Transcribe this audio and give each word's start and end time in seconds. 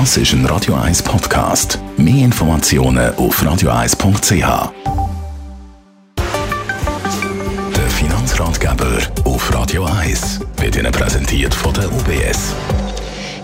Das 0.00 0.16
ist 0.16 0.32
ein 0.32 0.44
Radio 0.46 0.74
1 0.74 1.04
Podcast. 1.04 1.78
Mehr 1.96 2.24
Informationen 2.24 3.14
auf 3.14 3.40
radio1.ch. 3.40 4.72
Der 7.76 7.90
Finanzratgeber 7.90 8.98
auf 9.24 9.54
Radio 9.54 9.84
1 9.84 10.40
wird 10.56 10.74
Ihnen 10.74 10.90
präsentiert 10.90 11.54
von 11.54 11.72
der 11.74 11.92
UBS. 11.92 12.56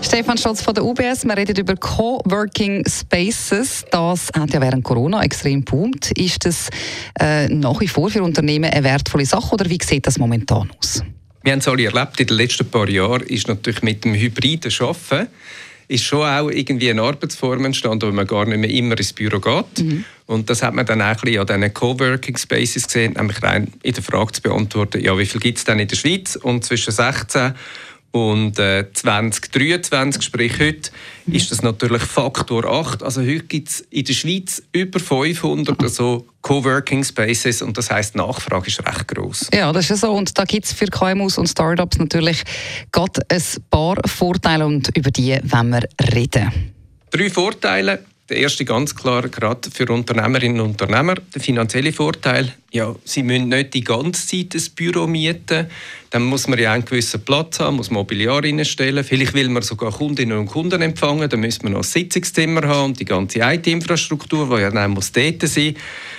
Stefan 0.01 0.37
Stotz 0.37 0.61
von 0.61 0.73
der 0.73 0.83
UBS. 0.83 1.23
Wir 1.23 1.37
reden 1.37 1.55
über 1.55 1.77
Coworking 1.77 2.83
Spaces. 2.85 3.85
Das 3.89 4.27
hat 4.37 4.51
ja 4.51 4.59
während 4.59 4.83
Corona 4.83 5.23
extrem 5.23 5.63
boomt. 5.63 6.11
Ist 6.17 6.45
das 6.45 6.67
äh, 7.17 7.47
nach 7.47 7.79
wie 7.79 7.87
vor 7.87 8.09
für 8.09 8.23
Unternehmen 8.23 8.69
eine 8.69 8.83
wertvolle 8.83 9.25
Sache 9.25 9.53
oder 9.53 9.69
wie 9.69 9.79
sieht 9.81 10.05
das 10.05 10.17
momentan 10.19 10.69
aus? 10.77 11.01
Wir 11.43 11.53
haben 11.53 11.59
es 11.59 11.67
alle 11.69 11.85
erlebt 11.85 12.19
in 12.19 12.27
den 12.27 12.35
letzten 12.35 12.69
paar 12.69 12.89
Jahren, 12.89 13.21
ist 13.21 13.47
natürlich 13.47 13.81
mit 13.83 14.03
dem 14.03 14.15
hybriden 14.15 14.71
Arbeiten 14.81 15.29
ist 15.91 16.03
schon 16.03 16.25
auch 16.25 16.49
irgendwie 16.49 16.89
eine 16.89 17.01
Arbeitsform 17.01 17.65
entstanden, 17.65 18.09
wo 18.09 18.15
man 18.15 18.25
gar 18.25 18.45
nicht 18.45 18.57
mehr 18.57 18.69
immer 18.69 18.97
ins 18.97 19.13
Büro 19.13 19.39
geht. 19.39 19.85
Mhm. 19.85 20.05
Und 20.25 20.49
das 20.49 20.63
hat 20.63 20.73
man 20.73 20.85
dann 20.85 21.01
auch 21.01 21.07
ein 21.07 21.17
bisschen 21.21 21.41
an 21.41 21.47
diesen 21.47 21.73
Coworking 21.73 22.37
Spaces 22.37 22.87
gesehen, 22.87 23.13
nämlich 23.13 23.43
rein 23.43 23.73
in 23.83 23.93
der 23.93 24.01
Frage 24.01 24.31
zu 24.31 24.41
beantworten, 24.41 25.03
ja, 25.03 25.17
wie 25.17 25.25
viel 25.25 25.41
gibt 25.41 25.57
es 25.57 25.65
denn 25.65 25.79
in 25.79 25.87
der 25.89 25.95
Schweiz? 25.97 26.37
Und 26.37 26.63
zwischen 26.63 26.91
16 26.91 27.53
und 28.11 28.59
äh, 28.59 28.91
2023, 28.91 30.21
sprich 30.21 30.59
heute, 30.59 30.91
ist 31.27 31.49
das 31.51 31.61
natürlich 31.61 32.01
Faktor 32.01 32.65
8. 32.65 33.03
Also 33.03 33.21
heute 33.21 33.43
gibt 33.43 33.69
es 33.69 33.81
in 33.89 34.03
der 34.03 34.13
Schweiz 34.13 34.61
über 34.73 34.99
500 34.99 35.89
so 35.89 36.27
Coworking 36.41 37.03
Spaces 37.05 37.61
und 37.61 37.77
das 37.77 37.89
heißt 37.89 38.15
Nachfrage 38.15 38.67
ist 38.67 38.85
recht 38.85 39.07
groß. 39.07 39.49
Ja, 39.53 39.71
das 39.71 39.89
ist 39.91 40.01
so. 40.01 40.11
Und 40.11 40.37
da 40.37 40.43
gibt 40.43 40.65
es 40.65 40.73
für 40.73 40.87
KMUs 40.87 41.37
und 41.37 41.47
Startups 41.47 41.99
natürlich 41.99 42.43
gerade 42.91 43.21
ein 43.29 43.41
paar 43.69 43.97
Vorteile 44.05 44.65
und 44.65 44.95
über 44.97 45.11
die 45.11 45.39
wollen 45.43 45.69
wir 45.69 46.13
reden. 46.13 46.73
Drei 47.11 47.29
Vorteile. 47.29 48.03
Der 48.31 48.39
erste 48.39 48.63
ganz 48.63 48.95
klar, 48.95 49.27
gerade 49.27 49.69
für 49.69 49.91
Unternehmerinnen 49.91 50.61
und 50.61 50.81
Unternehmer, 50.81 51.15
der 51.15 51.41
finanzielle 51.41 51.91
Vorteil. 51.91 52.53
Ja, 52.71 52.95
sie 53.03 53.23
müssen 53.23 53.49
nicht 53.49 53.73
die 53.73 53.83
ganze 53.83 54.25
Zeit 54.25 54.55
ein 54.55 54.63
Büro 54.73 55.05
mieten. 55.05 55.67
Dann 56.11 56.23
muss 56.23 56.47
man 56.47 56.57
ja 56.57 56.71
einen 56.71 56.85
gewissen 56.85 57.25
Platz 57.25 57.59
haben, 57.59 57.75
muss 57.75 57.91
Mobiliar 57.91 58.41
reinstellen. 58.41 59.03
Vielleicht 59.03 59.33
will 59.33 59.49
man 59.49 59.63
sogar 59.63 59.91
Kundinnen 59.91 60.37
und 60.37 60.45
Kunden 60.45 60.81
empfangen. 60.81 61.29
Dann 61.29 61.41
müssen 61.41 61.63
wir 61.63 61.71
noch 61.71 61.79
ein 61.79 61.83
Sitzungszimmer 61.83 62.65
haben 62.69 62.91
und 62.91 63.01
die 63.01 63.05
ganze 63.05 63.39
IT-Infrastruktur, 63.39 64.55
die 64.55 64.61
ja 64.61 64.71
dann 64.71 64.91
muss 64.91 65.11
dort 65.11 65.41
sein 65.49 65.75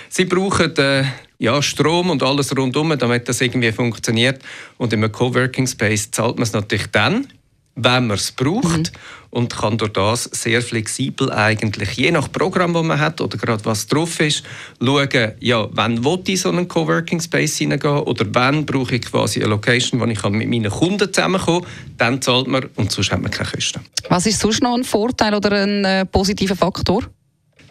Sie 0.09 0.25
brauchen 0.25 0.77
äh, 0.77 1.05
ja, 1.39 1.63
Strom 1.63 2.11
und 2.11 2.21
alles 2.21 2.55
rundum, 2.55 2.95
damit 2.95 3.27
das 3.27 3.41
irgendwie 3.41 3.71
funktioniert. 3.71 4.39
Und 4.77 4.93
in 4.93 5.03
einem 5.03 5.11
Coworking 5.11 5.65
Space 5.65 6.11
zahlt 6.11 6.35
man 6.35 6.43
es 6.43 6.53
natürlich 6.53 6.85
dann, 6.91 7.27
wenn 7.75 8.07
man 8.07 8.17
es 8.17 8.31
braucht 8.31 8.63
mhm. 8.63 9.29
und 9.31 9.55
kann 9.55 9.77
durch 9.77 9.93
das 9.93 10.25
sehr 10.25 10.61
flexibel 10.61 11.31
eigentlich, 11.31 11.91
je 11.93 12.11
nach 12.11 12.31
Programm, 12.31 12.73
das 12.73 12.83
man 12.83 12.99
hat 12.99 13.19
oder 13.19 13.37
gerade 13.37 13.65
was 13.65 13.87
drauf 13.87 14.19
ist, 14.19 14.43
schauen, 14.81 15.31
ja, 15.39 15.67
wann 15.71 16.03
will 16.03 16.19
ich 16.27 16.41
so 16.41 16.49
einen 16.49 16.67
Coworking 16.67 17.19
Space 17.19 17.57
hineingehen 17.57 17.99
oder 17.99 18.25
wann 18.31 18.65
brauche 18.65 18.95
ich 18.95 19.01
quasi 19.01 19.39
eine 19.39 19.49
Location, 19.49 19.99
wo 19.99 20.05
ich 20.05 20.23
mit 20.23 20.49
meinen 20.49 20.71
Kunden 20.71 21.11
zusammenkommen 21.11 21.63
kann, 21.63 21.71
dann 21.97 22.21
zahlt 22.21 22.47
man 22.47 22.69
und 22.75 22.91
sonst 22.91 23.11
hat 23.11 23.21
man 23.21 23.31
keine 23.31 23.49
Kosten. 23.49 23.81
Was 24.09 24.25
ist 24.25 24.39
sonst 24.39 24.61
noch 24.61 24.75
ein 24.75 24.83
Vorteil 24.83 25.33
oder 25.33 25.63
ein 25.63 25.83
äh, 25.85 26.05
positiver 26.05 26.55
Faktor? 26.55 27.03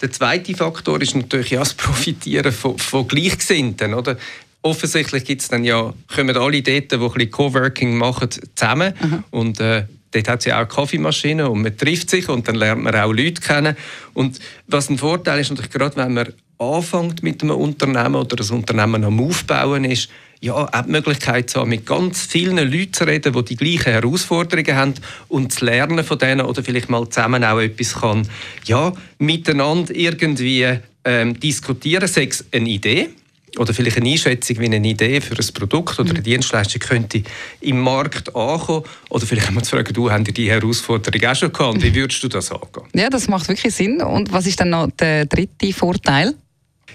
Der 0.00 0.10
zweite 0.10 0.52
Faktor 0.54 1.00
ist 1.00 1.14
natürlich 1.14 1.50
ja, 1.50 1.60
das 1.60 1.74
Profitieren 1.74 2.50
von, 2.50 2.76
von 2.76 3.06
Gleichgesinnten. 3.06 3.94
Oder? 3.94 4.16
Offensichtlich 4.62 5.24
gibt's 5.24 5.48
dann 5.48 5.64
ja, 5.64 5.92
kommen 6.14 6.36
alle 6.36 6.62
dort, 6.62 6.92
die 6.92 6.96
ein 6.96 7.00
bisschen 7.00 7.30
Coworking 7.30 7.96
machen, 7.96 8.28
zusammen. 8.54 8.94
Mhm. 9.00 9.24
Und 9.30 9.60
äh, 9.60 9.84
dort 10.12 10.28
hat 10.28 10.38
es 10.40 10.44
ja 10.46 10.62
auch 10.62 10.68
Kaffeemaschine 10.68 11.50
und 11.50 11.62
man 11.62 11.76
trifft 11.76 12.10
sich 12.10 12.28
und 12.28 12.46
dann 12.48 12.54
lernt 12.54 12.82
man 12.82 12.94
auch 12.94 13.12
Leute 13.12 13.40
kennen. 13.40 13.76
Und 14.14 14.38
was 14.68 14.88
ein 14.88 14.98
Vorteil 14.98 15.40
ist 15.40 15.50
natürlich 15.50 15.70
gerade, 15.70 15.96
wenn 15.96 16.14
man 16.14 16.32
anfängt 16.58 17.22
mit 17.22 17.42
einem 17.42 17.56
Unternehmen 17.56 18.14
oder 18.14 18.36
das 18.36 18.50
Unternehmen 18.50 19.04
am 19.04 19.20
Aufbauen 19.20 19.84
ist, 19.84 20.08
ja, 20.40 20.54
auch 20.54 20.82
die 20.84 20.90
Möglichkeit 20.90 21.50
zu 21.50 21.60
haben, 21.60 21.70
mit 21.70 21.86
ganz 21.86 22.22
vielen 22.26 22.56
Leuten 22.56 22.92
zu 22.92 23.04
reden, 23.04 23.32
die 23.32 23.44
die 23.44 23.56
gleichen 23.56 23.92
Herausforderungen 23.92 24.74
haben 24.74 24.94
und 25.28 25.52
zu 25.52 25.64
lernen 25.64 26.04
von 26.04 26.18
denen 26.18 26.40
oder 26.40 26.64
vielleicht 26.64 26.88
mal 26.88 27.08
zusammen 27.08 27.44
auch 27.44 27.60
etwas 27.60 27.94
kann, 27.94 28.28
ja, 28.64 28.92
miteinander 29.18 29.94
irgendwie 29.94 30.78
ähm, 31.04 31.38
diskutieren, 31.38 32.08
sei 32.08 32.24
es 32.24 32.44
eine 32.52 32.68
Idee, 32.68 33.10
oder 33.58 33.74
vielleicht 33.74 33.98
eine 33.98 34.10
Einschätzung, 34.10 34.58
wie 34.60 34.66
eine 34.66 34.76
Idee 34.76 35.20
für 35.20 35.34
ein 35.34 35.54
Produkt 35.54 35.98
oder 35.98 36.10
eine 36.10 36.20
mhm. 36.20 36.24
Dienstleistung 36.24 36.80
könnte 36.80 37.22
im 37.60 37.80
Markt 37.80 38.34
ankommen. 38.34 38.84
Oder 39.10 39.26
vielleicht 39.26 39.48
haben 39.48 39.54
wir 39.56 39.62
zu 39.62 39.76
fragen, 39.76 39.92
du, 39.92 40.10
haben 40.10 40.24
die 40.24 40.50
Herausforderung 40.50 41.28
auch 41.28 41.36
schon 41.36 41.52
gehabt? 41.52 41.82
Wie 41.82 41.94
würdest 41.94 42.22
du 42.22 42.28
das 42.28 42.50
angehen? 42.50 42.84
Ja, 42.94 43.10
das 43.10 43.28
macht 43.28 43.48
wirklich 43.48 43.74
Sinn. 43.74 44.00
Und 44.00 44.32
was 44.32 44.46
ist 44.46 44.60
dann 44.60 44.70
noch 44.70 44.90
der 44.92 45.26
dritte 45.26 45.72
Vorteil? 45.72 46.34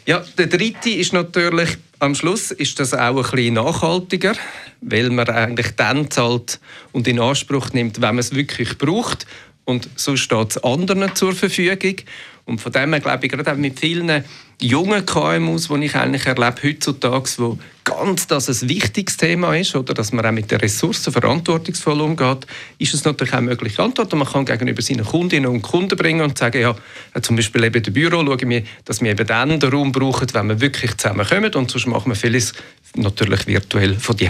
Ja, 0.06 0.24
der 0.38 0.48
dritte 0.48 0.90
ist 0.90 1.14
natürlich, 1.14 1.78
am 2.00 2.16
Schluss 2.16 2.52
ist 2.52 2.80
das 2.80 2.94
auch 2.94 3.18
ein 3.18 3.32
bisschen 3.32 3.56
nachhaltiger, 3.56 4.34
weil 4.82 5.10
man 5.10 5.28
eigentlich 5.28 5.76
dann 5.76 6.10
zahlt 6.10 6.60
und 6.92 7.08
in 7.08 7.20
Anspruch 7.20 7.74
nimmt, 7.74 7.98
wenn 7.98 8.16
man 8.16 8.20
es 8.20 8.34
wirklich 8.34 8.78
braucht. 8.78 9.28
Und 9.68 9.90
so 9.98 10.16
steht 10.16 10.52
es 10.52 10.64
anderen 10.64 11.14
zur 11.14 11.34
Verfügung. 11.34 11.98
Und 12.46 12.62
von 12.62 12.72
dem 12.72 12.94
her 12.94 13.02
glaube 13.02 13.26
ich, 13.26 13.32
gerade 13.32 13.52
auch 13.52 13.58
mit 13.58 13.78
vielen 13.78 14.24
jungen 14.62 15.06
KMUs, 15.06 15.68
die 15.68 15.86
ich 15.86 15.96
eigentlich 15.96 16.26
erlebe 16.26 16.56
heutzutage, 16.64 17.30
wo 17.38 17.60
ganz 17.84 18.28
das 18.28 18.48
ein 18.48 18.70
wichtiges 18.70 19.18
Thema 19.18 19.54
ist, 19.58 19.76
oder 19.76 19.94
dass 19.94 20.14
man 20.14 20.26
auch 20.26 20.32
mit 20.32 20.50
den 20.50 20.62
Ressourcen 20.62 21.12
verantwortungsvoll 21.12 22.00
umgeht, 22.00 22.48
ist 22.80 22.94
es 22.94 23.04
natürlich 23.04 23.34
auch 23.34 23.42
möglich 23.42 23.78
Antwort. 23.78 24.14
Und 24.14 24.20
man 24.20 24.28
kann 24.30 24.46
gegenüber 24.46 24.82
seinen 24.82 25.06
Kundinnen 25.06 25.52
und 25.52 25.64
Kunden 25.64 25.98
bringen 25.98 26.22
und 26.22 26.38
sagen, 26.38 26.62
ja, 26.62 26.74
zum 27.22 27.36
Beispiel 27.36 27.66
eben 27.66 27.84
im 27.84 27.94
Büro 27.94 28.26
schauen 28.26 28.50
wir, 28.50 28.64
dass 28.86 29.02
wir 29.02 29.12
eben 29.12 29.28
dann 29.28 29.60
den 29.60 29.70
Raum 29.70 29.92
brauchen, 29.92 30.28
wenn 30.32 30.48
wir 30.48 30.62
wirklich 30.62 30.96
zusammenkommen 30.96 31.54
und 31.56 31.70
sonst 31.70 31.88
machen 31.88 32.10
wir 32.10 32.16
vieles 32.16 32.54
natürlich 32.96 33.48
virtuell 33.48 33.96
von 33.96 34.16
die 34.18 34.30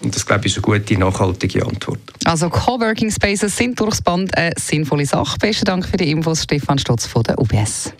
und 0.00 0.14
das 0.14 0.24
glaube 0.24 0.46
ich 0.46 0.56
ist 0.56 0.64
eine 0.64 0.78
gute 0.78 0.98
nachhaltige 0.98 1.66
Antwort. 1.66 2.00
Also 2.24 2.48
Coworking 2.48 3.10
Spaces 3.10 3.56
sind 3.56 3.78
durchs 3.80 4.02
Band 4.02 4.36
eine 4.36 4.52
sinnvolle 4.58 5.06
Sache. 5.06 5.36
Besten 5.38 5.64
Dank 5.64 5.86
für 5.86 5.96
die 5.96 6.10
Infos, 6.10 6.42
Stefan 6.44 6.78
Stotz 6.78 7.06
von 7.06 7.22
der 7.22 7.38
UBS. 7.38 7.92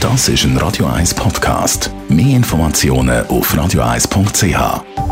Das 0.00 0.28
ist 0.28 0.44
ein 0.44 0.56
Radio 0.56 0.86
1 0.86 1.14
Podcast. 1.14 1.90
Mehr 2.08 2.36
Informationen 2.36 3.26
auf 3.26 3.52
radio1.ch. 3.54 5.07